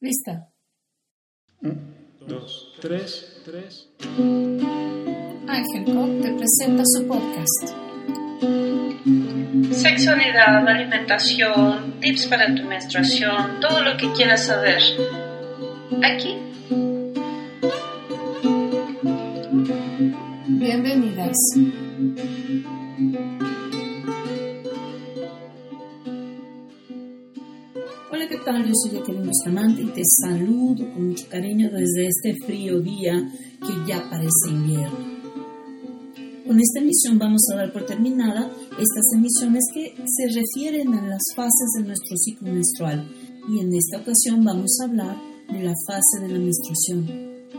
Lista. 0.00 0.52
Un, 1.62 1.94
dos, 2.20 2.74
tres, 2.82 3.40
tres. 3.46 3.88
Ángel 5.48 5.84
Cop 5.86 6.20
te 6.20 6.34
presenta 6.34 6.82
su 6.84 7.06
podcast. 7.06 7.74
Sexualidad, 9.72 10.68
alimentación, 10.68 11.98
tips 12.00 12.26
para 12.26 12.54
tu 12.54 12.64
menstruación, 12.64 13.58
todo 13.60 13.82
lo 13.82 13.96
que 13.96 14.12
quieras 14.12 14.44
saber. 14.44 14.82
Aquí. 16.02 16.36
Bienvenidas. 20.46 21.36
Hola, 28.16 28.28
¿qué 28.30 28.38
tal? 28.38 28.64
Yo 28.64 28.72
soy 28.72 28.92
Jacqueline 28.92 29.26
Bustamante 29.26 29.82
y 29.82 29.92
te 29.92 30.00
saludo 30.22 30.90
con 30.94 31.08
mucho 31.08 31.26
cariño 31.28 31.68
desde 31.70 32.06
este 32.06 32.34
frío 32.46 32.80
día 32.80 33.12
que 33.60 33.74
ya 33.86 34.08
parece 34.08 34.48
invierno. 34.48 34.96
Con 36.46 36.58
esta 36.58 36.80
emisión 36.80 37.18
vamos 37.18 37.42
a 37.52 37.56
dar 37.56 37.72
por 37.74 37.84
terminada 37.84 38.50
estas 38.70 39.04
emisiones 39.14 39.64
que 39.74 39.94
se 40.06 40.28
refieren 40.28 40.94
a 40.94 41.06
las 41.06 41.20
fases 41.36 41.68
de 41.76 41.84
nuestro 41.84 42.16
ciclo 42.16 42.50
menstrual 42.50 43.06
y 43.50 43.60
en 43.60 43.74
esta 43.74 43.98
ocasión 43.98 44.42
vamos 44.42 44.78
a 44.80 44.86
hablar 44.86 45.16
de 45.52 45.62
la 45.62 45.74
fase 45.86 46.18
de 46.22 46.28
la 46.28 46.38
menstruación. 46.38 47.04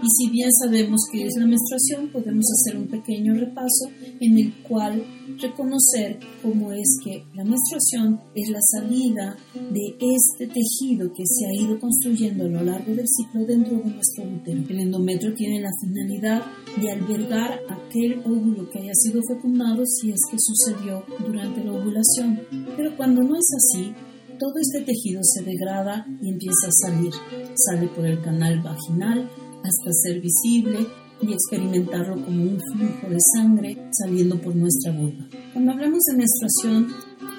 Y 0.02 0.08
si 0.10 0.32
bien 0.32 0.52
sabemos 0.54 1.02
qué 1.12 1.28
es 1.28 1.36
la 1.38 1.46
menstruación, 1.46 2.12
podemos 2.12 2.46
hacer 2.52 2.80
un 2.82 2.88
pequeño 2.88 3.36
repaso 3.36 3.92
en 4.20 4.40
el 4.40 4.64
cual 4.64 5.04
reconocer 5.40 6.20
cómo 6.42 6.72
es 6.72 7.00
que 7.04 7.24
la 7.34 7.44
menstruación 7.44 8.20
es 8.36 8.50
la 8.50 8.60
salida 8.62 9.38
de 9.54 9.98
este 10.00 10.48
tejido 10.48 11.12
que 11.14 11.24
se 11.26 11.46
ha 11.46 11.64
ido 11.64 11.80
construyendo 11.80 12.46
a 12.46 12.50
lo 12.50 12.64
largo 12.64 12.94
del 12.94 13.08
ciclo 13.08 13.46
dentro 13.46 13.78
de 13.78 13.92
nuestro 13.92 14.24
útero. 14.24 14.64
El 14.70 14.80
endometrio 14.80 15.34
tiene 15.34 15.62
la 15.62 15.72
finalidad 15.82 16.44
de 16.82 16.92
albergar 16.92 17.60
aquel 17.70 18.20
óvulo 18.26 18.70
que 18.70 18.80
haya 18.80 18.94
sido 18.94 19.22
fecundado 19.28 19.84
si 19.86 20.12
es 20.12 20.20
que 20.30 20.38
sucedió 20.40 21.04
durante 21.26 21.64
la 21.64 21.74
ovulación. 21.74 22.40
Pero 22.76 22.96
cuando 22.98 23.22
no 23.22 23.36
es 23.36 23.48
así, 23.56 23.94
todo 24.40 24.54
este 24.62 24.82
tejido 24.82 25.22
se 25.24 25.44
degrada 25.44 26.06
y 26.22 26.30
empieza 26.30 26.68
a 26.68 26.72
salir. 26.72 27.14
Sale 27.56 27.88
por 27.88 28.06
el 28.06 28.22
canal 28.22 28.62
vaginal, 28.62 29.30
hasta 29.64 29.92
ser 29.92 30.22
visible 30.22 30.88
y 31.22 31.34
experimentarlo 31.34 32.24
como 32.24 32.44
un 32.44 32.60
flujo 32.74 33.10
de 33.10 33.18
sangre 33.36 33.78
saliendo 33.92 34.40
por 34.42 34.56
nuestra 34.56 34.92
vulva. 34.92 35.26
Cuando 35.54 35.72
hablamos 35.72 36.04
de 36.04 36.18
menstruación, 36.18 36.88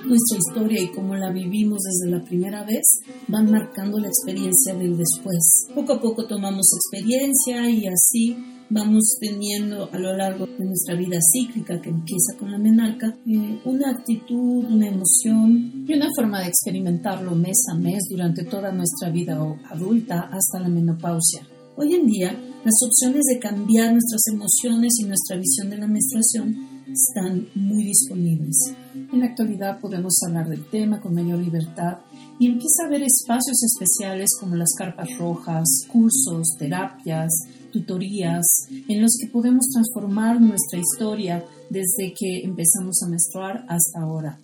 nuestra 0.05 0.39
historia 0.39 0.83
y 0.83 0.89
cómo 0.89 1.15
la 1.17 1.31
vivimos 1.31 1.79
desde 1.83 2.17
la 2.17 2.25
primera 2.25 2.65
vez 2.65 2.85
van 3.27 3.51
marcando 3.51 3.99
la 3.99 4.09
experiencia 4.09 4.75
del 4.75 4.97
después. 4.97 5.67
Poco 5.75 5.95
a 5.95 6.01
poco 6.01 6.27
tomamos 6.27 6.67
experiencia 6.75 7.69
y 7.69 7.87
así 7.87 8.37
vamos 8.71 9.17
teniendo 9.21 9.89
a 9.93 9.99
lo 9.99 10.17
largo 10.17 10.47
de 10.47 10.65
nuestra 10.65 10.95
vida 10.95 11.19
cíclica 11.33 11.81
que 11.81 11.91
empieza 11.91 12.37
con 12.39 12.51
la 12.53 12.59
menarca 12.59 13.17
eh, 13.27 13.61
una 13.65 13.91
actitud, 13.91 14.65
una 14.65 14.89
emoción 14.89 15.85
y 15.87 15.95
una 15.95 16.09
forma 16.15 16.41
de 16.41 16.49
experimentarlo 16.49 17.35
mes 17.35 17.65
a 17.71 17.75
mes 17.75 18.05
durante 18.11 18.45
toda 18.45 18.73
nuestra 18.73 19.11
vida 19.11 19.39
adulta 19.71 20.29
hasta 20.31 20.61
la 20.61 20.69
menopausia. 20.69 21.47
Hoy 21.81 21.95
en 21.95 22.09
día, 22.09 22.33
las 22.65 22.75
opciones 22.85 23.25
de 23.27 23.39
cambiar 23.39 23.93
nuestras 23.93 24.27
emociones 24.33 24.95
y 24.99 25.05
nuestra 25.05 25.37
visión 25.37 25.71
de 25.71 25.79
la 25.79 25.87
menstruación 25.87 26.57
están 26.89 27.47
muy 27.55 27.85
disponibles. 27.85 28.75
En 29.13 29.21
la 29.21 29.27
actualidad 29.27 29.79
podemos 29.79 30.15
hablar 30.27 30.49
del 30.49 30.69
tema 30.71 31.01
con 31.01 31.15
mayor 31.15 31.39
libertad 31.39 31.99
y 32.41 32.47
empieza 32.47 32.83
a 32.83 32.87
haber 32.89 33.03
espacios 33.03 33.63
especiales 33.63 34.31
como 34.41 34.57
las 34.57 34.75
carpas 34.77 35.17
rojas, 35.19 35.69
cursos, 35.87 36.49
terapias, 36.59 37.31
tutorías, 37.73 38.45
en 38.89 39.01
los 39.01 39.17
que 39.17 39.29
podemos 39.29 39.69
transformar 39.73 40.41
nuestra 40.41 40.81
historia 40.81 41.45
desde 41.71 42.13
que 42.13 42.41
empezamos 42.43 43.01
a 43.05 43.09
menstruar 43.09 43.65
hasta 43.69 44.01
ahora. 44.01 44.41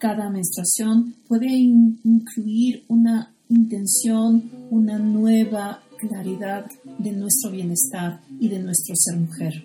Cada 0.00 0.30
menstruación 0.30 1.14
puede 1.28 1.46
incluir 1.46 2.82
una 2.88 3.32
intención, 3.48 4.50
una 4.70 4.98
nueva 4.98 5.80
claridad 6.08 6.70
de 6.98 7.12
nuestro 7.12 7.50
bienestar 7.50 8.20
y 8.40 8.48
de 8.48 8.58
nuestro 8.58 8.94
ser 8.96 9.18
mujer. 9.18 9.64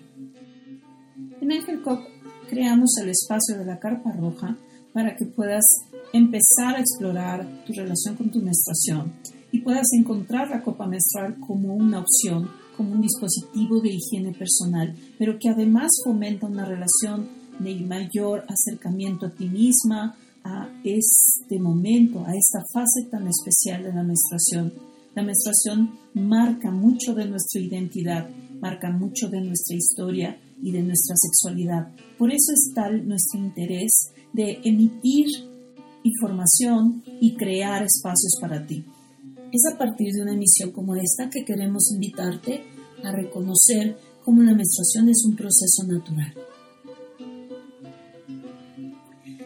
En 1.40 1.52
Angel 1.52 1.82
Cop 1.82 2.00
creamos 2.48 2.90
el 3.02 3.08
espacio 3.08 3.58
de 3.58 3.64
la 3.64 3.78
carpa 3.78 4.12
roja 4.12 4.56
para 4.92 5.16
que 5.16 5.24
puedas 5.24 5.64
empezar 6.12 6.76
a 6.76 6.80
explorar 6.80 7.64
tu 7.64 7.72
relación 7.72 8.14
con 8.16 8.30
tu 8.30 8.40
menstruación 8.40 9.12
y 9.50 9.60
puedas 9.60 9.86
encontrar 9.92 10.50
la 10.50 10.62
copa 10.62 10.86
menstrual 10.86 11.38
como 11.40 11.74
una 11.74 12.00
opción, 12.00 12.50
como 12.76 12.92
un 12.92 13.00
dispositivo 13.00 13.80
de 13.80 13.90
higiene 13.90 14.32
personal, 14.32 14.94
pero 15.18 15.38
que 15.38 15.48
además 15.48 15.90
fomenta 16.04 16.46
una 16.46 16.64
relación 16.64 17.28
de 17.58 17.74
mayor 17.76 18.44
acercamiento 18.48 19.26
a 19.26 19.30
ti 19.30 19.48
misma, 19.48 20.16
a 20.44 20.68
este 20.84 21.58
momento, 21.58 22.24
a 22.26 22.34
esta 22.34 22.60
fase 22.72 23.08
tan 23.10 23.28
especial 23.28 23.84
de 23.84 23.92
la 23.92 24.02
menstruación 24.02 24.91
la 25.14 25.22
menstruación 25.22 25.98
marca 26.14 26.70
mucho 26.70 27.14
de 27.14 27.26
nuestra 27.26 27.60
identidad, 27.60 28.28
marca 28.60 28.90
mucho 28.90 29.28
de 29.28 29.40
nuestra 29.40 29.76
historia 29.76 30.40
y 30.62 30.72
de 30.72 30.82
nuestra 30.82 31.14
sexualidad. 31.16 31.88
Por 32.18 32.30
eso 32.30 32.52
es 32.52 32.72
tal 32.74 33.06
nuestro 33.06 33.40
interés 33.40 33.90
de 34.32 34.60
emitir 34.64 35.26
información 36.04 37.02
y 37.20 37.36
crear 37.36 37.82
espacios 37.82 38.32
para 38.40 38.66
ti. 38.66 38.84
Es 39.52 39.62
a 39.72 39.76
partir 39.76 40.12
de 40.12 40.22
una 40.22 40.32
emisión 40.32 40.72
como 40.72 40.96
esta 40.96 41.28
que 41.28 41.44
queremos 41.44 41.92
invitarte 41.92 42.62
a 43.04 43.12
reconocer 43.12 43.96
cómo 44.24 44.42
la 44.42 44.54
menstruación 44.54 45.08
es 45.08 45.24
un 45.26 45.36
proceso 45.36 45.84
natural. 45.86 46.32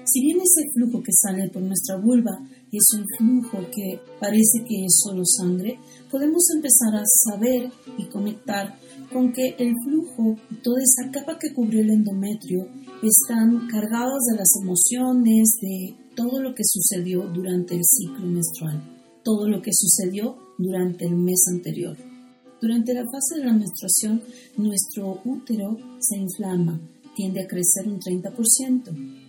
Si 0.05 0.21
bien 0.21 0.39
ese 0.39 0.71
flujo 0.73 1.03
que 1.03 1.13
sale 1.13 1.49
por 1.49 1.63
nuestra 1.63 1.97
vulva 1.97 2.39
es 2.73 2.85
un 2.95 3.07
flujo 3.17 3.59
que 3.71 4.01
parece 4.21 4.65
que 4.67 4.85
es 4.85 5.01
solo 5.03 5.23
sangre, 5.25 5.79
podemos 6.11 6.45
empezar 6.55 6.95
a 6.95 7.05
saber 7.25 7.71
y 7.97 8.05
conectar 8.07 8.79
con 9.13 9.33
que 9.33 9.55
el 9.59 9.73
flujo 9.85 10.37
y 10.51 10.57
toda 10.57 10.79
esa 10.83 11.11
capa 11.11 11.39
que 11.39 11.53
cubrió 11.53 11.81
el 11.81 11.91
endometrio 11.91 12.69
están 13.03 13.69
cargadas 13.69 14.21
de 14.31 14.37
las 14.37 14.49
emociones, 14.61 15.57
de 15.61 15.97
todo 16.15 16.41
lo 16.43 16.55
que 16.55 16.63
sucedió 16.65 17.23
durante 17.29 17.77
el 17.77 17.83
ciclo 17.85 18.27
menstrual, 18.27 18.83
todo 19.23 19.49
lo 19.49 19.63
que 19.63 19.71
sucedió 19.73 20.37
durante 20.59 21.07
el 21.07 21.17
mes 21.17 21.45
anterior. 21.51 21.97
Durante 22.61 22.95
la 22.95 23.05
fase 23.05 23.39
de 23.39 23.45
la 23.45 23.53
menstruación, 23.53 24.23
nuestro 24.57 25.21
útero 25.25 25.77
se 26.01 26.17
inflama, 26.17 26.81
tiende 27.15 27.43
a 27.43 27.47
crecer 27.47 27.87
un 27.87 28.01
30% 28.01 29.26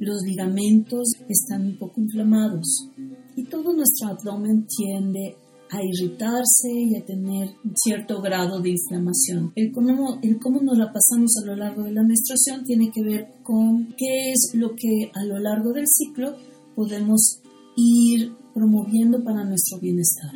los 0.00 0.22
ligamentos 0.22 1.12
están 1.28 1.66
un 1.66 1.78
poco 1.78 2.00
inflamados 2.00 2.88
y 3.36 3.44
todo 3.44 3.72
nuestro 3.72 4.08
abdomen 4.08 4.66
tiende 4.66 5.36
a 5.70 5.82
irritarse 5.82 6.70
y 6.70 6.96
a 6.96 7.04
tener 7.04 7.48
cierto 7.74 8.20
grado 8.20 8.60
de 8.60 8.70
inflamación. 8.70 9.52
El 9.56 9.72
cómo, 9.72 10.18
el 10.22 10.38
cómo 10.38 10.62
nos 10.62 10.78
la 10.78 10.92
pasamos 10.92 11.32
a 11.42 11.46
lo 11.46 11.56
largo 11.56 11.82
de 11.82 11.92
la 11.92 12.02
menstruación 12.02 12.64
tiene 12.64 12.90
que 12.92 13.02
ver 13.02 13.26
con 13.42 13.94
qué 13.96 14.30
es 14.32 14.52
lo 14.54 14.74
que 14.76 15.10
a 15.12 15.24
lo 15.24 15.38
largo 15.38 15.72
del 15.72 15.86
ciclo 15.88 16.36
podemos 16.74 17.40
ir 17.76 18.32
promoviendo 18.54 19.22
para 19.22 19.44
nuestro 19.44 19.78
bienestar. 19.80 20.30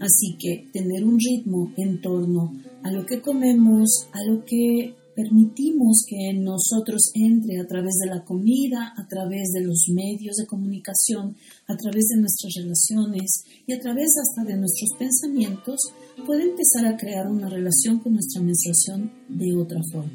Así 0.00 0.36
que 0.38 0.70
tener 0.72 1.04
un 1.04 1.18
ritmo 1.18 1.72
en 1.76 2.00
torno 2.00 2.52
a 2.82 2.90
lo 2.90 3.04
que 3.04 3.20
comemos, 3.20 4.08
a 4.12 4.32
lo 4.32 4.44
que 4.44 4.94
permitimos 5.14 6.04
que 6.08 6.30
en 6.30 6.44
nosotros 6.44 7.10
entre 7.14 7.60
a 7.60 7.66
través 7.66 7.94
de 8.02 8.10
la 8.10 8.24
comida, 8.24 8.94
a 8.96 9.06
través 9.08 9.50
de 9.52 9.62
los 9.62 9.86
medios 9.92 10.36
de 10.36 10.46
comunicación, 10.46 11.36
a 11.66 11.76
través 11.76 12.06
de 12.08 12.20
nuestras 12.20 12.54
relaciones 12.56 13.44
y 13.66 13.72
a 13.72 13.80
través 13.80 14.08
hasta 14.22 14.50
de 14.50 14.56
nuestros 14.56 14.90
pensamientos, 14.98 15.80
puede 16.26 16.44
empezar 16.44 16.86
a 16.86 16.96
crear 16.96 17.28
una 17.28 17.48
relación 17.48 17.98
con 17.98 18.14
nuestra 18.14 18.42
menstruación 18.42 19.12
de 19.28 19.56
otra 19.56 19.80
forma. 19.92 20.12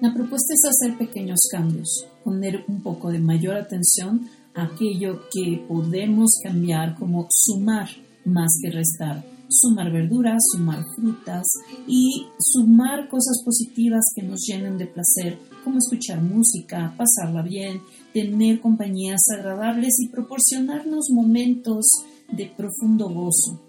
La 0.00 0.12
propuesta 0.12 0.54
es 0.54 0.64
hacer 0.64 0.98
pequeños 0.98 1.40
cambios, 1.50 2.06
poner 2.24 2.64
un 2.68 2.82
poco 2.82 3.10
de 3.10 3.18
mayor 3.18 3.56
atención 3.56 4.28
a 4.54 4.64
aquello 4.64 5.20
que 5.32 5.64
podemos 5.68 6.30
cambiar 6.42 6.96
como 6.98 7.26
sumar 7.30 7.88
más 8.24 8.50
que 8.62 8.70
restar 8.70 9.35
sumar 9.48 9.92
verduras, 9.92 10.42
sumar 10.52 10.84
frutas 10.94 11.46
y 11.86 12.26
sumar 12.38 13.08
cosas 13.08 13.42
positivas 13.44 14.04
que 14.14 14.22
nos 14.22 14.40
llenen 14.46 14.78
de 14.78 14.86
placer, 14.86 15.38
como 15.64 15.78
escuchar 15.78 16.22
música, 16.22 16.94
pasarla 16.96 17.42
bien, 17.42 17.80
tener 18.12 18.60
compañías 18.60 19.20
agradables 19.36 19.94
y 20.00 20.08
proporcionarnos 20.08 21.10
momentos 21.10 21.86
de 22.32 22.46
profundo 22.46 23.08
gozo. 23.08 23.60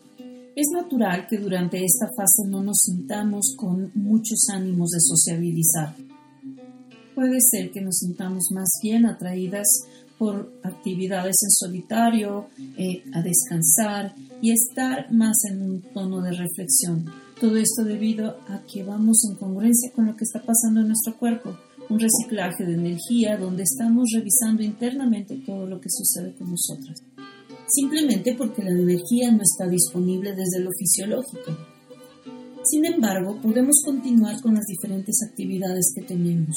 Es 0.56 0.68
natural 0.74 1.28
que 1.28 1.38
durante 1.38 1.84
esta 1.84 2.08
fase 2.18 2.50
no 2.50 2.64
nos 2.64 2.78
sintamos 2.80 3.54
con 3.56 3.92
muchos 3.94 4.48
ánimos 4.52 4.90
de 4.90 5.00
sociabilizar. 5.00 5.96
Puede 7.14 7.38
ser 7.42 7.72
que 7.72 7.82
nos 7.82 7.98
sintamos 7.98 8.46
más 8.52 8.70
bien 8.82 9.06
atraídas 9.06 9.68
por 10.18 10.52
actividades 10.64 11.36
en 11.44 11.52
solitario, 11.52 12.48
eh, 12.78 13.04
a 13.14 13.22
descansar 13.22 14.16
y 14.42 14.52
estar 14.52 15.12
más 15.12 15.36
en 15.50 15.62
un 15.62 15.82
tono 15.94 16.22
de 16.22 16.32
reflexión. 16.32 17.06
Todo 17.40 17.56
esto 17.58 17.84
debido 17.84 18.38
a 18.48 18.64
que 18.72 18.84
vamos 18.84 19.24
en 19.30 19.38
congruencia 19.38 19.92
con 19.94 20.08
lo 20.08 20.16
que 20.16 20.24
está 20.24 20.42
pasando 20.42 20.82
en 20.82 20.88
nuestro 20.88 21.18
cuerpo, 21.18 21.56
un 21.90 22.00
reciclaje 22.00 22.66
de 22.66 22.74
energía 22.74 23.38
donde 23.38 23.64
estamos 23.64 24.10
revisando 24.14 24.64
internamente 24.64 25.42
todo 25.46 25.66
lo 25.66 25.80
que 25.80 25.90
sucede 25.90 26.34
con 26.36 26.50
nosotras. 26.50 27.02
Simplemente 27.68 28.34
porque 28.38 28.64
la 28.64 28.72
energía 28.72 29.32
no 29.32 29.42
está 29.42 29.68
disponible 29.70 30.34
desde 30.34 30.62
lo 30.62 30.72
fisiológico. 30.72 31.56
Sin 32.64 32.86
embargo, 32.86 33.40
podemos 33.42 33.76
continuar 33.86 34.42
con 34.42 34.56
las 34.56 34.66
diferentes 34.66 35.18
actividades 35.30 35.94
que 35.96 36.02
tenemos. 36.02 36.56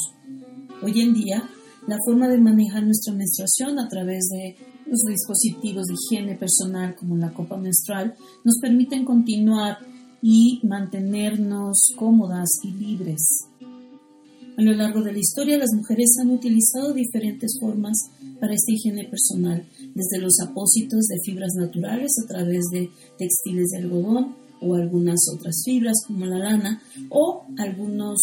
Hoy 0.83 1.01
en 1.01 1.15
día, 1.15 1.49
la 1.87 1.97
forma 2.05 2.29
de 2.29 2.39
manejar 2.39 2.85
nuestra 2.85 3.15
menstruación 3.15 3.79
a 3.79 3.89
través 3.89 4.29
de 4.29 4.57
los 4.87 5.01
dispositivos 5.03 5.87
de 5.87 5.95
higiene 5.95 6.37
personal 6.37 6.95
como 6.97 7.17
la 7.17 7.33
copa 7.33 7.57
menstrual 7.57 8.15
nos 8.45 8.59
permiten 8.61 9.05
continuar 9.05 9.79
y 10.23 10.61
mantenernos 10.65 11.93
cómodas 11.97 12.49
y 12.63 12.73
libres. 12.73 13.47
A 14.57 14.63
lo 14.63 14.75
largo 14.75 15.03
de 15.03 15.13
la 15.13 15.19
historia, 15.19 15.57
las 15.57 15.71
mujeres 15.75 16.11
han 16.21 16.31
utilizado 16.31 16.93
diferentes 16.93 17.57
formas 17.59 17.97
para 18.41 18.53
esta 18.53 18.73
higiene 18.73 19.09
personal, 19.09 19.65
desde 19.95 20.19
los 20.19 20.39
apósitos 20.41 21.07
de 21.07 21.21
fibras 21.25 21.55
naturales 21.57 22.11
a 22.23 22.27
través 22.27 22.65
de 22.71 22.91
textiles 23.17 23.71
de 23.71 23.79
algodón 23.79 24.35
o 24.61 24.75
algunas 24.75 25.21
otras 25.35 25.63
fibras 25.65 25.97
como 26.07 26.27
la 26.27 26.39
lana 26.39 26.83
o 27.09 27.47
algunos 27.57 28.19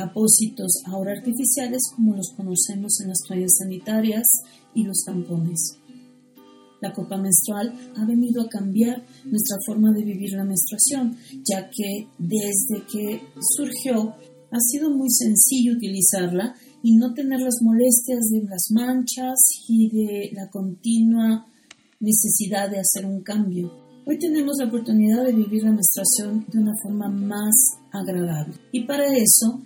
apósitos 0.00 0.82
ahora 0.86 1.12
artificiales 1.12 1.80
como 1.94 2.16
los 2.16 2.32
conocemos 2.36 3.00
en 3.00 3.08
las 3.08 3.18
toallas 3.26 3.52
sanitarias 3.58 4.26
y 4.74 4.84
los 4.84 5.02
tampones. 5.04 5.76
La 6.80 6.92
copa 6.92 7.18
menstrual 7.18 7.74
ha 7.96 8.06
venido 8.06 8.42
a 8.42 8.48
cambiar 8.48 9.04
nuestra 9.24 9.56
forma 9.66 9.92
de 9.92 10.02
vivir 10.02 10.32
la 10.32 10.44
menstruación, 10.44 11.16
ya 11.44 11.68
que 11.68 12.08
desde 12.18 12.86
que 12.90 13.20
surgió 13.56 14.14
ha 14.50 14.58
sido 14.58 14.90
muy 14.90 15.10
sencillo 15.10 15.74
utilizarla 15.74 16.54
y 16.82 16.96
no 16.96 17.12
tener 17.12 17.40
las 17.40 17.56
molestias 17.62 18.30
de 18.30 18.42
las 18.48 18.70
manchas 18.70 19.38
y 19.68 19.90
de 19.90 20.30
la 20.32 20.48
continua 20.48 21.46
necesidad 22.00 22.70
de 22.70 22.80
hacer 22.80 23.04
un 23.04 23.22
cambio. 23.22 23.70
Hoy 24.06 24.18
tenemos 24.18 24.56
la 24.58 24.66
oportunidad 24.66 25.24
de 25.24 25.32
vivir 25.32 25.62
la 25.62 25.72
menstruación 25.72 26.46
de 26.48 26.58
una 26.58 26.72
forma 26.82 27.08
más 27.08 27.54
agradable 27.92 28.54
y 28.72 28.84
para 28.84 29.04
eso 29.14 29.60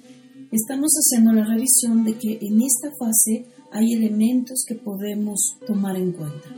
estamos 0.55 0.93
haciendo 0.93 1.33
la 1.33 1.45
revisión 1.45 2.05
de 2.05 2.17
que 2.17 2.39
en 2.41 2.62
esta 2.62 2.91
fase 2.97 3.47
hay 3.73 3.93
elementos 3.93 4.65
que 4.67 4.77
podemos 4.77 5.56
tomar 5.67 5.97
en 5.97 6.12
cuenta. 6.12 6.49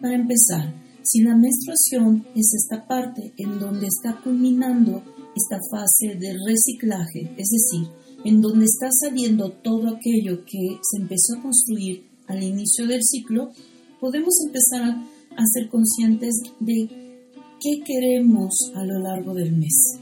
Para 0.00 0.16
empezar, 0.16 0.74
si 1.02 1.22
la 1.22 1.36
menstruación 1.36 2.26
es 2.34 2.52
esta 2.54 2.86
parte 2.86 3.32
en 3.36 3.60
donde 3.60 3.86
está 3.86 4.20
culminando 4.22 5.02
esta 5.36 5.60
fase 5.70 6.18
de 6.18 6.36
reciclaje, 6.44 7.32
es 7.36 7.48
decir, 7.48 7.88
en 8.24 8.40
donde 8.40 8.64
está 8.64 8.88
saliendo 8.90 9.52
todo 9.52 9.88
aquello 9.88 10.44
que 10.44 10.78
se 10.82 11.00
empezó 11.00 11.36
a 11.38 11.42
construir 11.42 12.04
al 12.26 12.42
inicio 12.42 12.86
del 12.86 13.00
ciclo, 13.04 13.52
podemos 14.00 14.34
empezar 14.44 14.96
a, 15.36 15.44
ser 15.54 15.68
conscientes 15.70 16.34
de 16.58 16.88
qué 17.60 17.80
queremos 17.84 18.72
a 18.74 18.84
lo 18.84 18.98
largo 18.98 19.34
del 19.34 19.56
mes. 19.56 20.00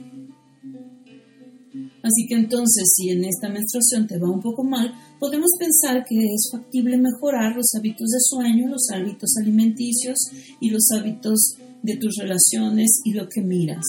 Así 2.08 2.26
que 2.26 2.36
entonces, 2.36 2.90
si 2.96 3.10
en 3.10 3.22
esta 3.24 3.50
menstruación 3.50 4.06
te 4.06 4.18
va 4.18 4.30
un 4.30 4.40
poco 4.40 4.64
mal, 4.64 4.94
podemos 5.20 5.50
pensar 5.58 6.06
que 6.08 6.16
es 6.16 6.48
factible 6.50 6.96
mejorar 6.96 7.54
los 7.54 7.66
hábitos 7.76 8.08
de 8.08 8.18
sueño, 8.18 8.66
los 8.66 8.88
hábitos 8.90 9.36
alimenticios 9.38 10.16
y 10.58 10.70
los 10.70 10.88
hábitos 10.96 11.56
de 11.82 11.96
tus 11.98 12.16
relaciones 12.16 12.88
y 13.04 13.12
lo 13.12 13.28
que 13.28 13.42
miras. 13.42 13.84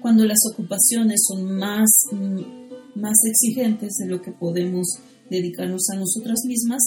Cuando 0.00 0.24
las 0.24 0.38
ocupaciones 0.52 1.20
son 1.26 1.58
más, 1.58 1.90
mm, 2.12 3.00
más 3.00 3.16
exigentes 3.24 3.94
de 3.96 4.06
lo 4.06 4.22
que 4.22 4.30
podemos 4.30 4.86
dedicarnos 5.28 5.90
a 5.90 5.96
nosotras 5.96 6.38
mismas, 6.46 6.80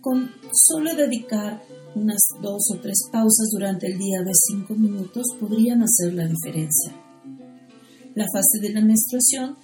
con 0.00 0.30
solo 0.52 0.94
dedicar 0.96 1.62
unas 1.94 2.20
dos 2.40 2.62
o 2.74 2.80
tres 2.80 2.98
pausas 3.12 3.50
durante 3.52 3.88
el 3.88 3.98
día 3.98 4.22
de 4.24 4.32
cinco 4.48 4.74
minutos 4.74 5.26
podrían 5.38 5.82
hacer 5.82 6.14
la 6.14 6.26
diferencia. 6.26 7.01
La 8.14 8.26
fase 8.32 8.60
de 8.60 8.72
la 8.72 8.82
menstruación 8.82 9.56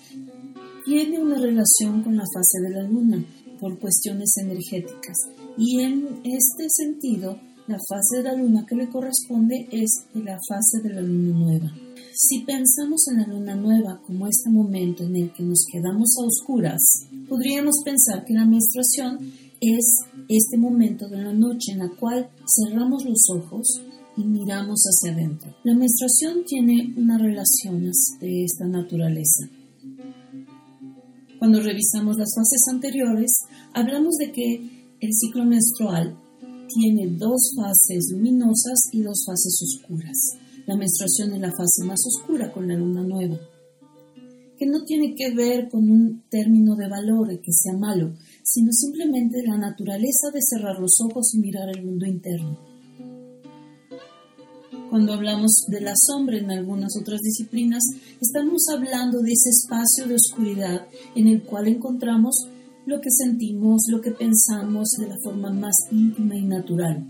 tiene 0.84 1.18
una 1.18 1.38
relación 1.38 2.02
con 2.02 2.16
la 2.16 2.24
fase 2.32 2.62
de 2.62 2.70
la 2.70 2.82
luna 2.82 3.22
por 3.60 3.78
cuestiones 3.78 4.36
energéticas 4.38 5.16
y 5.58 5.80
en 5.80 6.20
este 6.24 6.66
sentido 6.70 7.38
la 7.66 7.78
fase 7.86 8.18
de 8.18 8.22
la 8.22 8.34
luna 8.34 8.64
que 8.66 8.74
le 8.74 8.88
corresponde 8.88 9.68
es 9.70 10.06
la 10.14 10.38
fase 10.48 10.80
de 10.82 10.94
la 10.94 11.02
luna 11.02 11.38
nueva. 11.38 11.72
Si 12.14 12.40
pensamos 12.40 13.06
en 13.08 13.18
la 13.18 13.26
luna 13.26 13.54
nueva 13.54 14.00
como 14.06 14.26
este 14.26 14.48
momento 14.48 15.04
en 15.04 15.16
el 15.16 15.32
que 15.32 15.42
nos 15.42 15.66
quedamos 15.70 16.16
a 16.18 16.24
oscuras, 16.24 16.80
podríamos 17.28 17.76
pensar 17.84 18.24
que 18.24 18.32
la 18.32 18.46
menstruación 18.46 19.18
es 19.60 19.84
este 20.28 20.56
momento 20.56 21.08
de 21.08 21.22
la 21.22 21.32
noche 21.32 21.72
en 21.72 21.80
la 21.80 21.90
cual 21.90 22.30
cerramos 22.46 23.04
los 23.04 23.28
ojos 23.30 23.82
y 24.18 24.24
miramos 24.24 24.82
hacia 24.82 25.12
adentro. 25.12 25.54
La 25.62 25.74
menstruación 25.74 26.44
tiene 26.44 26.92
una 26.96 27.16
relación 27.18 27.80
de 28.20 28.44
esta 28.44 28.66
naturaleza. 28.66 29.48
Cuando 31.38 31.62
revisamos 31.62 32.18
las 32.18 32.34
fases 32.34 32.62
anteriores, 32.68 33.30
hablamos 33.72 34.16
de 34.16 34.32
que 34.32 34.54
el 35.00 35.10
ciclo 35.12 35.44
menstrual 35.44 36.18
tiene 36.66 37.06
dos 37.16 37.52
fases 37.56 38.10
luminosas 38.12 38.80
y 38.92 39.02
dos 39.02 39.24
fases 39.24 39.56
oscuras. 39.62 40.16
La 40.66 40.76
menstruación 40.76 41.34
es 41.34 41.40
la 41.40 41.52
fase 41.52 41.84
más 41.86 42.00
oscura 42.04 42.52
con 42.52 42.66
la 42.66 42.74
luna 42.74 43.02
nueva, 43.04 43.38
que 44.58 44.66
no 44.66 44.84
tiene 44.84 45.14
que 45.14 45.32
ver 45.32 45.68
con 45.68 45.88
un 45.88 46.24
término 46.28 46.74
de 46.74 46.88
valor 46.88 47.28
que 47.40 47.52
sea 47.52 47.78
malo, 47.78 48.14
sino 48.42 48.72
simplemente 48.72 49.46
la 49.46 49.56
naturaleza 49.56 50.30
de 50.34 50.40
cerrar 50.42 50.80
los 50.80 50.96
ojos 51.08 51.32
y 51.34 51.38
mirar 51.38 51.68
el 51.68 51.84
mundo 51.84 52.04
interno. 52.04 52.67
Cuando 54.90 55.12
hablamos 55.12 55.64
de 55.68 55.82
la 55.82 55.92
sombra 55.94 56.38
en 56.38 56.50
algunas 56.50 56.96
otras 56.98 57.20
disciplinas, 57.20 57.82
estamos 58.22 58.62
hablando 58.72 59.20
de 59.20 59.32
ese 59.32 59.50
espacio 59.50 60.06
de 60.06 60.14
oscuridad 60.14 60.86
en 61.14 61.28
el 61.28 61.42
cual 61.42 61.68
encontramos 61.68 62.34
lo 62.86 62.98
que 62.98 63.10
sentimos, 63.10 63.82
lo 63.90 64.00
que 64.00 64.12
pensamos 64.12 64.88
de 64.98 65.08
la 65.08 65.16
forma 65.22 65.52
más 65.52 65.74
íntima 65.92 66.36
y 66.36 66.44
natural. 66.44 67.06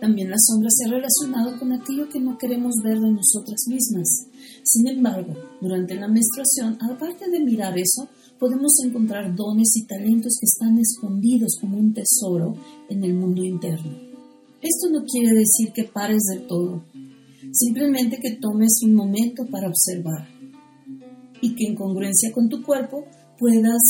También 0.00 0.30
la 0.30 0.36
sombra 0.38 0.68
se 0.70 0.84
ha 0.84 0.92
relacionado 0.92 1.58
con 1.58 1.72
aquello 1.72 2.08
que 2.08 2.20
no 2.20 2.38
queremos 2.38 2.74
ver 2.84 3.00
de 3.00 3.10
nosotras 3.10 3.64
mismas. 3.66 4.28
Sin 4.62 4.86
embargo, 4.86 5.34
durante 5.60 5.96
la 5.96 6.06
menstruación, 6.06 6.78
aparte 6.80 7.28
de 7.28 7.40
mirar 7.40 7.76
eso, 7.76 8.08
podemos 8.38 8.72
encontrar 8.84 9.34
dones 9.34 9.74
y 9.76 9.84
talentos 9.86 10.36
que 10.38 10.46
están 10.46 10.78
escondidos 10.78 11.56
como 11.60 11.78
un 11.78 11.92
tesoro 11.92 12.54
en 12.88 13.02
el 13.02 13.14
mundo 13.14 13.42
interno. 13.42 14.13
Esto 14.64 14.88
no 14.88 15.04
quiere 15.04 15.36
decir 15.36 15.74
que 15.74 15.84
pares 15.84 16.22
de 16.32 16.40
todo, 16.46 16.82
simplemente 17.52 18.18
que 18.18 18.36
tomes 18.40 18.80
un 18.82 18.94
momento 18.94 19.44
para 19.50 19.68
observar 19.68 20.26
y 21.42 21.54
que 21.54 21.66
en 21.66 21.74
congruencia 21.74 22.32
con 22.32 22.48
tu 22.48 22.62
cuerpo 22.62 23.04
puedas 23.38 23.82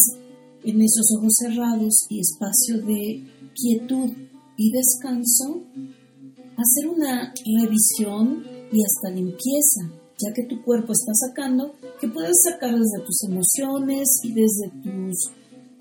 en 0.65 0.83
esos 0.83 1.07
ojos 1.17 1.33
cerrados 1.39 1.95
y 2.11 2.19
espacio 2.19 2.79
de 2.85 3.23
quietud 3.55 4.11
y 4.57 4.73
descanso 4.73 5.63
hacer 6.57 6.89
una 6.89 7.33
revisión 7.63 8.43
y 8.73 8.83
hasta 8.83 9.15
limpieza, 9.15 9.93
ya 10.19 10.35
que 10.35 10.43
tu 10.43 10.61
cuerpo 10.65 10.93
está 10.93 11.13
sacando, 11.29 11.73
que 12.01 12.09
puedes 12.09 12.35
sacar 12.51 12.73
desde 12.73 13.07
tus 13.07 13.23
emociones 13.23 14.09
y 14.25 14.33
desde 14.33 14.71
tus 14.83 15.31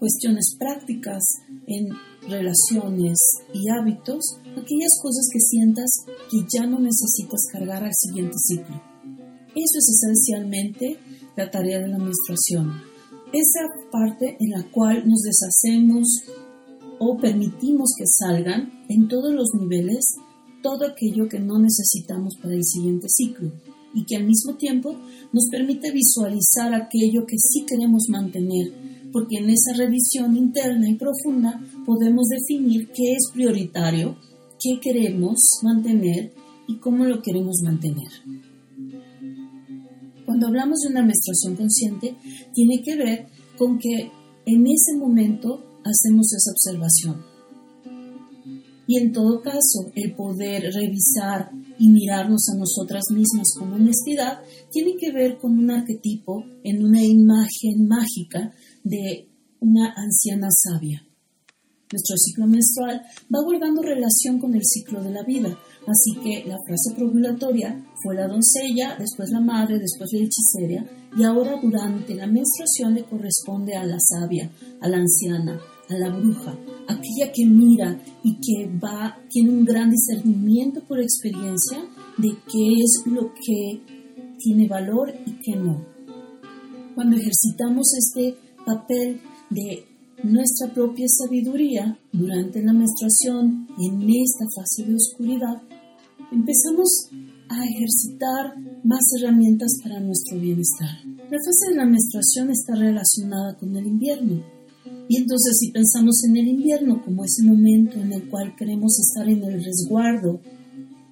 cuestiones 0.04 0.58
prácticas 0.60 1.24
en 1.66 1.88
relaciones 2.28 3.18
y 3.54 3.70
hábitos, 3.70 4.20
aquellas 4.52 5.00
cosas 5.02 5.30
que 5.32 5.40
sientas 5.40 5.90
que 6.30 6.40
ya 6.54 6.68
no 6.68 6.78
necesitas 6.78 7.40
cargar 7.50 7.86
al 7.86 7.94
siguiente 7.96 8.36
ciclo. 8.38 8.84
Eso 9.56 9.78
es 9.78 10.02
esencialmente 10.04 10.98
la 11.38 11.50
tarea 11.50 11.80
de 11.80 11.88
la 11.88 12.00
menstruación. 12.00 12.82
Esa 13.32 13.62
parte 13.94 14.36
en 14.42 14.50
la 14.50 14.70
cual 14.72 15.08
nos 15.08 15.22
deshacemos 15.22 16.24
o 17.00 17.16
permitimos 17.16 17.92
que 17.98 18.04
salgan 18.06 18.84
en 18.90 19.08
todos 19.08 19.34
los 19.34 19.52
niveles 19.58 20.04
todo 20.62 20.86
aquello 20.86 21.30
que 21.30 21.40
no 21.40 21.60
necesitamos 21.60 22.36
para 22.42 22.56
el 22.56 22.66
siguiente 22.66 23.08
ciclo 23.08 23.54
y 23.94 24.04
que 24.04 24.18
al 24.18 24.26
mismo 24.26 24.56
tiempo 24.58 24.98
nos 25.32 25.48
permite 25.50 25.94
visualizar 25.94 26.74
aquello 26.74 27.26
que 27.26 27.38
sí 27.38 27.66
queremos 27.66 28.10
mantener 28.10 28.83
porque 29.14 29.38
en 29.38 29.50
esa 29.52 29.74
revisión 29.78 30.36
interna 30.36 30.90
y 30.90 30.96
profunda 30.96 31.62
podemos 31.86 32.26
definir 32.28 32.90
qué 32.90 33.14
es 33.14 33.32
prioritario, 33.32 34.18
qué 34.60 34.80
queremos 34.82 35.38
mantener 35.62 36.34
y 36.68 36.78
cómo 36.80 37.06
lo 37.06 37.22
queremos 37.22 37.62
mantener. 37.64 38.12
Cuando 40.26 40.48
hablamos 40.48 40.80
de 40.80 40.90
una 40.90 41.06
menstruación 41.06 41.56
consciente, 41.56 42.16
tiene 42.54 42.82
que 42.82 42.96
ver 42.96 43.28
con 43.58 43.78
que 43.78 44.12
en 44.46 44.68
ese 44.68 44.98
momento 44.98 45.64
hacemos 45.84 46.34
esa 46.34 46.52
observación. 46.52 47.34
Y 48.88 48.98
en 48.98 49.14
todo 49.14 49.42
caso, 49.42 49.92
el 49.96 50.14
poder 50.14 50.74
revisar 50.74 51.52
y 51.80 51.90
mirarnos 51.90 52.50
a 52.50 52.58
nosotras 52.58 53.04
mismas 53.12 53.54
con 53.58 53.74
honestidad 53.74 54.42
tiene 54.72 54.96
que 54.98 55.12
ver 55.12 55.38
con 55.38 55.58
un 55.58 55.72
arquetipo 55.72 56.44
en 56.64 56.84
una 56.84 57.04
imagen 57.04 57.88
mágica 57.88 58.54
de 58.84 59.30
una 59.60 59.94
anciana 59.96 60.50
sabia. 60.52 61.04
Nuestro 61.92 62.18
ciclo 62.18 62.48
menstrual 62.48 63.04
va 63.34 63.44
guardando 63.44 63.84
relación 63.84 64.40
con 64.40 64.56
el 64.56 64.64
ciclo 64.64 65.04
de 65.04 65.12
la 65.12 65.24
vida, 65.24 65.56
así 65.86 66.20
que 66.24 66.44
la 66.48 66.58
frase 66.66 66.96
probulatoria 66.96 67.86
fue 68.02 68.16
la 68.16 68.28
doncella, 68.28 68.98
después 68.98 69.30
la 69.30 69.40
madre, 69.40 69.78
después 69.78 70.10
la 70.12 70.26
hechicera, 70.26 70.86
y 71.16 71.24
ahora 71.24 71.60
durante 71.62 72.16
la 72.16 72.26
menstruación 72.26 72.96
le 72.96 73.04
corresponde 73.04 73.76
a 73.76 73.86
la 73.86 73.98
sabia, 74.00 74.50
a 74.82 74.88
la 74.88 74.98
anciana, 74.98 75.62
a 75.88 75.94
la 75.94 76.10
bruja, 76.10 76.58
aquella 76.88 77.32
que 77.32 77.46
mira 77.46 77.96
y 78.24 78.38
que 78.42 78.72
va, 78.80 79.16
tiene 79.30 79.52
un 79.52 79.64
gran 79.64 79.92
discernimiento 79.92 80.82
por 80.88 81.00
experiencia 81.00 81.78
de 82.18 82.30
qué 82.52 82.74
es 82.82 83.04
lo 83.06 83.32
que 83.36 83.82
tiene 84.40 84.68
valor 84.68 85.14
y 85.28 85.34
qué 85.44 85.56
no. 85.58 85.86
Cuando 86.96 87.18
ejercitamos 87.18 87.92
este 87.98 88.36
papel 88.66 89.22
de 89.50 89.86
nuestra 90.24 90.74
propia 90.74 91.06
sabiduría 91.08 91.98
durante 92.12 92.62
la 92.64 92.74
menstruación 92.74 93.68
en 93.78 94.10
esta 94.10 94.46
fase 94.56 94.84
de 94.90 94.96
oscuridad, 94.96 95.62
empezamos 96.32 97.10
a 97.50 97.66
ejercitar 97.66 98.56
más 98.84 99.04
herramientas 99.20 99.72
para 99.84 100.00
nuestro 100.00 100.40
bienestar. 100.40 100.90
La 101.06 101.38
fase 101.40 101.72
de 101.72 101.76
la 101.76 101.86
menstruación 101.86 102.52
está 102.52 102.76
relacionada 102.76 103.58
con 103.58 103.76
el 103.76 103.86
invierno 103.86 104.44
y 105.08 105.18
entonces 105.18 105.58
si 105.60 105.72
pensamos 105.72 106.24
en 106.24 106.38
el 106.38 106.48
invierno 106.48 107.02
como 107.04 107.26
ese 107.26 107.44
momento 107.44 108.00
en 108.00 108.14
el 108.14 108.30
cual 108.30 108.56
queremos 108.56 108.98
estar 109.00 109.28
en 109.30 109.44
el 109.44 109.64
resguardo, 109.64 110.40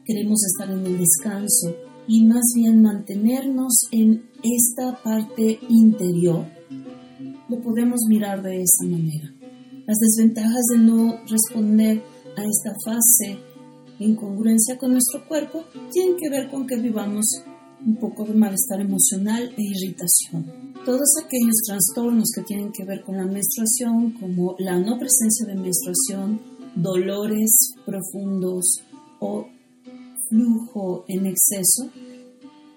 queremos 0.05 0.41
estar 0.46 0.72
en 0.72 0.86
el 0.86 0.98
descanso 0.98 1.75
y 2.08 2.24
más 2.25 2.43
bien 2.55 2.81
mantenernos 2.81 3.74
en 3.91 4.24
esta 4.43 5.01
parte 5.03 5.60
interior, 5.70 6.46
lo 7.51 7.62
podemos 7.62 8.00
mirar 8.08 8.41
de 8.41 8.63
esa 8.63 8.84
manera. 8.86 9.31
Las 9.86 9.98
desventajas 10.00 10.63
de 10.72 10.77
no 10.79 11.20
responder 11.29 12.01
a 12.38 12.43
esta 12.43 12.74
fase 12.84 13.38
en 14.00 14.15
congruencia 14.15 14.77
con 14.77 14.91
nuestro 14.91 15.27
cuerpo 15.27 15.65
tienen 15.91 16.15
que 16.17 16.29
ver 16.29 16.50
con 16.50 16.65
que 16.65 16.77
vivamos 16.77 17.25
un 17.86 17.98
poco 17.98 18.25
de 18.25 18.34
malestar 18.34 18.81
emocional 18.81 19.53
e 19.58 19.62
irritación 19.62 20.72
todos 20.86 21.10
aquellos 21.24 21.55
trastornos 21.65 22.31
que 22.34 22.41
tienen 22.41 22.72
que 22.72 22.84
ver 22.84 23.03
con 23.03 23.17
la 23.17 23.25
menstruación, 23.25 24.13
como 24.13 24.55
la 24.58 24.79
no 24.79 24.98
presencia 24.98 25.46
de 25.46 25.55
menstruación, 25.55 26.41
dolores 26.75 27.51
profundos 27.86 28.81
o 29.20 29.46
flujo 30.29 31.05
en 31.08 31.27
exceso, 31.27 31.91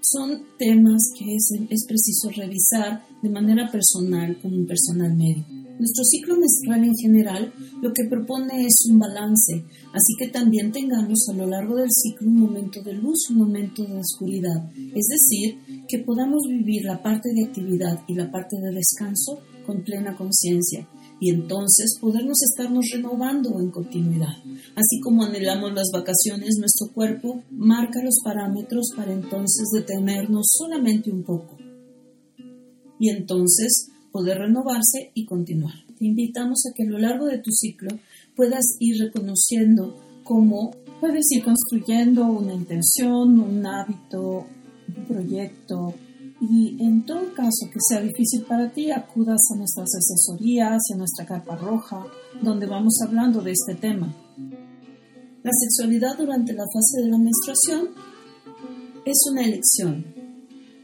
son 0.04 0.42
temas 0.58 1.10
que 1.16 1.34
es, 1.34 1.50
es 1.70 1.86
preciso 1.86 2.30
revisar 2.30 3.04
de 3.22 3.30
manera 3.30 3.70
personal 3.70 4.38
con 4.40 4.52
un 4.52 4.66
personal 4.66 5.14
médico. 5.16 5.48
Nuestro 5.78 6.04
ciclo 6.04 6.36
menstrual 6.36 6.84
en 6.84 6.94
general 6.94 7.52
lo 7.82 7.92
que 7.92 8.04
propone 8.04 8.64
es 8.66 8.86
un 8.88 8.98
balance, 8.98 9.64
así 9.92 10.14
que 10.18 10.28
también 10.28 10.70
tengamos 10.70 11.26
a 11.28 11.32
lo 11.32 11.46
largo 11.46 11.76
del 11.76 11.90
ciclo 11.90 12.28
un 12.28 12.40
momento 12.40 12.80
de 12.82 12.92
luz, 12.92 13.28
un 13.30 13.38
momento 13.38 13.84
de 13.84 13.98
oscuridad, 13.98 14.70
es 14.76 15.06
decir, 15.08 15.58
que 15.88 15.98
podamos 15.98 16.42
vivir 16.48 16.84
la 16.84 17.02
parte 17.02 17.30
de 17.34 17.44
actividad 17.44 18.00
y 18.06 18.14
la 18.14 18.30
parte 18.30 18.56
de 18.60 18.70
descanso 18.70 19.40
con 19.66 19.82
plena 19.82 20.16
conciencia 20.16 20.86
y 21.20 21.30
entonces 21.30 21.96
podernos 22.00 22.38
estarnos 22.42 22.84
renovando 22.92 23.60
en 23.60 23.70
continuidad. 23.70 24.36
Así 24.74 25.00
como 25.02 25.24
anhelamos 25.24 25.72
las 25.72 25.90
vacaciones, 25.92 26.56
nuestro 26.58 26.92
cuerpo 26.92 27.42
marca 27.50 28.02
los 28.02 28.16
parámetros 28.24 28.90
para 28.96 29.12
entonces 29.12 29.68
detenernos 29.72 30.46
solamente 30.48 31.10
un 31.10 31.22
poco 31.22 31.56
y 32.98 33.10
entonces 33.10 33.90
poder 34.12 34.38
renovarse 34.38 35.10
y 35.14 35.24
continuar. 35.24 35.74
Te 35.98 36.06
invitamos 36.06 36.62
a 36.66 36.74
que 36.74 36.84
a 36.84 36.90
lo 36.90 36.98
largo 36.98 37.26
de 37.26 37.38
tu 37.38 37.50
ciclo 37.50 37.90
puedas 38.36 38.64
ir 38.78 38.98
reconociendo 39.00 39.96
cómo 40.22 40.72
puedes 41.00 41.24
ir 41.30 41.44
construyendo 41.44 42.24
una 42.26 42.54
intención, 42.54 43.38
un 43.40 43.66
hábito, 43.66 44.46
un 44.96 45.04
proyecto 45.06 45.94
y 46.50 46.76
en 46.80 47.04
todo 47.06 47.32
caso 47.34 47.70
que 47.72 47.78
sea 47.88 48.00
difícil 48.00 48.42
para 48.42 48.70
ti, 48.70 48.90
acudas 48.90 49.40
a 49.52 49.56
nuestras 49.56 49.88
asesorías 49.94 50.82
a 50.92 50.96
nuestra 50.96 51.26
carpa 51.26 51.56
roja, 51.56 52.04
donde 52.42 52.66
vamos 52.66 52.94
hablando 53.02 53.40
de 53.40 53.52
este 53.52 53.74
tema. 53.74 54.14
La 55.42 55.52
sexualidad 55.52 56.16
durante 56.18 56.52
la 56.52 56.64
fase 56.64 57.02
de 57.02 57.10
la 57.10 57.18
menstruación 57.18 57.88
es 59.04 59.18
una 59.30 59.44
elección. 59.44 60.04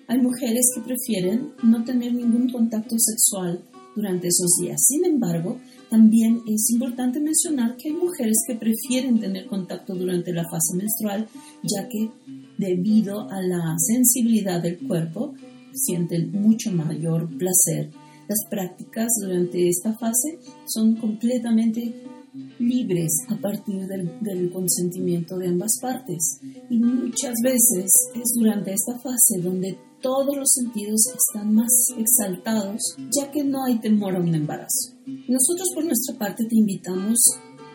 Hay 0.09 0.19
mujeres 0.19 0.67
que 0.75 0.83
prefieren 0.83 1.53
no 1.63 1.85
tener 1.85 2.13
ningún 2.15 2.51
contacto 2.51 2.97
sexual 2.99 3.63
durante 3.95 4.29
esos 4.29 4.51
días. 4.61 4.81
Sin 4.87 5.05
embargo, 5.05 5.61
también 5.89 6.43
es 6.47 6.71
importante 6.71 7.21
mencionar 7.21 7.77
que 7.77 7.89
hay 7.89 7.95
mujeres 7.95 8.39
que 8.47 8.55
prefieren 8.55 9.19
tener 9.19 9.47
contacto 9.47 9.95
durante 9.95 10.33
la 10.33 10.45
fase 10.45 10.77
menstrual, 10.77 11.27
ya 11.63 11.89
que 11.89 12.11
debido 12.59 13.29
a 13.31 13.41
la 13.43 13.75
sensibilidad 13.79 14.63
del 14.63 14.79
cuerpo, 14.79 15.35
sienten 15.73 16.33
mucho 16.33 16.73
mayor 16.73 17.29
placer. 17.37 17.91
Las 18.29 18.39
prácticas 18.49 19.09
durante 19.21 19.69
esta 19.69 19.93
fase 19.99 20.39
son 20.67 20.97
completamente 20.97 21.95
libres 22.59 23.11
a 23.29 23.37
partir 23.37 23.87
del, 23.87 24.53
consentimiento 24.53 25.37
de 25.37 25.49
ambas 25.49 25.73
partes. 25.81 26.39
Y 26.69 26.79
muchas 26.79 27.35
veces 27.43 27.91
es 28.15 28.33
durante 28.39 28.73
esta 28.73 28.99
fase 28.99 29.41
donde 29.43 29.79
todos 30.01 30.37
los 30.37 30.49
sentidos 30.49 31.01
están 31.09 31.55
más 31.55 31.71
exaltados, 31.99 32.81
ya 33.17 33.31
que 33.31 33.45
no 33.45 33.65
hay 33.65 33.79
temor 33.81 34.17
a 34.17 34.21
un 34.21 34.35
embarazo. 34.35 34.97
Nosotros 35.07 35.69
por 35.75 35.85
nuestra 35.85 36.17
parte 36.19 36.45
te 36.45 36.57
invitamos 36.57 37.19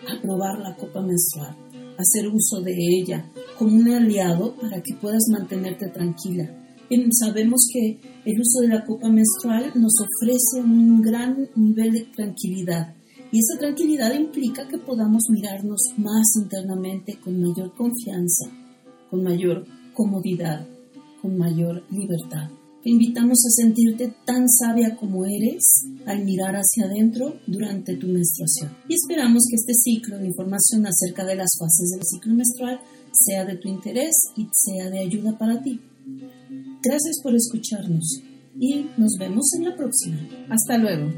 a 0.07 0.21
probar 0.21 0.59
la 0.59 0.75
copa 0.75 1.01
menstrual, 1.01 1.55
a 1.97 2.01
hacer 2.01 2.27
uso 2.27 2.61
de 2.61 2.73
ella 2.73 3.31
como 3.57 3.75
un 3.75 3.89
aliado 3.89 4.55
para 4.55 4.81
que 4.81 4.95
puedas 4.95 5.23
mantenerte 5.31 5.89
tranquila. 5.89 6.64
Sabemos 7.11 7.67
que 7.71 7.99
el 8.25 8.39
uso 8.39 8.61
de 8.61 8.67
la 8.69 8.85
copa 8.85 9.09
menstrual 9.09 9.71
nos 9.75 9.93
ofrece 9.99 10.61
un 10.63 11.01
gran 11.01 11.49
nivel 11.55 11.91
de 11.93 12.05
tranquilidad 12.15 12.95
y 13.31 13.39
esa 13.39 13.59
tranquilidad 13.59 14.13
implica 14.13 14.67
que 14.67 14.77
podamos 14.77 15.23
mirarnos 15.29 15.81
más 15.97 16.25
internamente 16.37 17.17
con 17.23 17.41
mayor 17.41 17.73
confianza, 17.75 18.49
con 19.09 19.23
mayor 19.23 19.65
comodidad 19.93 20.67
con 21.25 21.37
mayor 21.37 21.83
libertad. 21.89 22.49
Te 22.83 22.91
invitamos 22.91 23.39
a 23.47 23.63
sentirte 23.63 24.13
tan 24.27 24.47
sabia 24.47 24.95
como 24.95 25.25
eres 25.25 25.63
al 26.05 26.23
mirar 26.23 26.53
hacia 26.55 26.85
adentro 26.85 27.39
durante 27.47 27.97
tu 27.97 28.05
menstruación. 28.07 28.77
Y 28.87 28.93
esperamos 28.93 29.43
que 29.49 29.55
este 29.55 29.73
ciclo 29.73 30.19
de 30.19 30.27
información 30.27 30.85
acerca 30.85 31.25
de 31.25 31.35
las 31.35 31.49
fases 31.57 31.89
del 31.89 32.03
ciclo 32.03 32.35
menstrual 32.35 32.79
sea 33.11 33.43
de 33.43 33.57
tu 33.57 33.69
interés 33.69 34.13
y 34.37 34.47
sea 34.53 34.91
de 34.91 34.99
ayuda 34.99 35.35
para 35.35 35.63
ti. 35.63 35.81
Gracias 36.85 37.19
por 37.23 37.33
escucharnos 37.33 38.21
y 38.59 38.85
nos 38.95 39.13
vemos 39.17 39.51
en 39.57 39.65
la 39.65 39.75
próxima. 39.75 40.19
Hasta 40.49 40.77
luego. 40.77 41.11